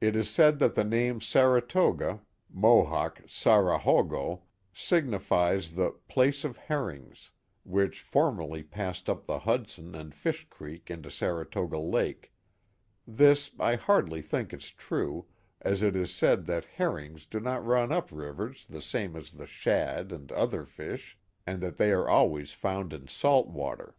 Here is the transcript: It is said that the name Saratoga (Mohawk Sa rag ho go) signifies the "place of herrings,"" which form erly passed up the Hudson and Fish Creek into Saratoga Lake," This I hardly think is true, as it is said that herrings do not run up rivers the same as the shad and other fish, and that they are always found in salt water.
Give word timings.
It 0.00 0.16
is 0.16 0.30
said 0.30 0.58
that 0.60 0.74
the 0.74 0.84
name 0.86 1.20
Saratoga 1.20 2.22
(Mohawk 2.48 3.20
Sa 3.26 3.56
rag 3.56 3.82
ho 3.82 4.02
go) 4.02 4.42
signifies 4.72 5.72
the 5.72 5.90
"place 6.08 6.44
of 6.44 6.56
herrings,"" 6.56 7.30
which 7.76 8.00
form 8.00 8.38
erly 8.38 8.70
passed 8.70 9.10
up 9.10 9.26
the 9.26 9.40
Hudson 9.40 9.94
and 9.94 10.14
Fish 10.14 10.48
Creek 10.48 10.90
into 10.90 11.10
Saratoga 11.10 11.76
Lake," 11.76 12.32
This 13.06 13.50
I 13.60 13.74
hardly 13.74 14.22
think 14.22 14.54
is 14.54 14.70
true, 14.70 15.26
as 15.60 15.82
it 15.82 15.94
is 15.94 16.10
said 16.14 16.46
that 16.46 16.64
herrings 16.64 17.26
do 17.26 17.38
not 17.38 17.62
run 17.62 17.92
up 17.92 18.10
rivers 18.10 18.64
the 18.66 18.80
same 18.80 19.14
as 19.14 19.30
the 19.32 19.46
shad 19.46 20.10
and 20.10 20.32
other 20.32 20.64
fish, 20.64 21.18
and 21.46 21.60
that 21.60 21.76
they 21.76 21.90
are 21.90 22.08
always 22.08 22.52
found 22.52 22.94
in 22.94 23.08
salt 23.08 23.48
water. 23.48 23.94